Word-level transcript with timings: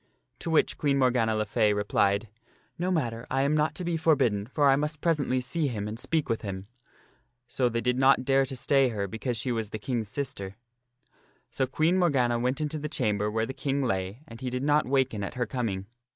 To 0.39 0.45
the 0.49 0.53
which 0.53 0.79
Queen 0.79 0.97
Morgana 0.97 1.35
le 1.35 1.45
Fay 1.45 1.73
replied," 1.73 2.27
No 2.79 2.89
matter, 2.89 3.27
I 3.29 3.43
am 3.43 3.53
not 3.55 3.75
to 3.75 3.85
be 3.85 3.97
forbidden, 3.97 4.47
for 4.47 4.67
I 4.67 4.75
must 4.75 4.99
presently 4.99 5.39
see 5.41 5.67
him 5.67 5.87
and 5.87 5.99
speak 5.99 6.27
with 6.27 6.41
him." 6.41 6.65
So 7.47 7.69
they 7.69 7.81
did 7.81 7.99
not 7.99 8.25
dare 8.25 8.47
to 8.47 8.55
stay 8.55 8.89
her 8.89 9.07
because 9.07 9.37
she 9.37 9.51
was 9.51 9.69
the 9.69 9.77
King's 9.77 10.07
sister. 10.09 10.55
So 11.51 11.67
Queen 11.67 11.99
Morgana 11.99 12.39
went 12.39 12.59
into 12.61 12.79
the 12.79 12.89
chamber 12.89 13.29
where 13.29 13.45
the 13.45 13.53
King 13.53 13.83
lay 13.83 14.23
and 14.27 14.41
he 14.41 14.49
did 14.49 14.63
not 14.63 14.87
waken 14.87 15.23
at 15.23 15.35
her 15.35 15.45
coming. 15.45 15.85